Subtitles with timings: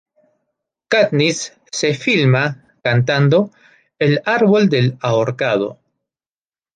[0.93, 1.41] Katniss
[1.79, 3.51] se filma cantando
[3.99, 5.77] ""El árbol del ahorcado"".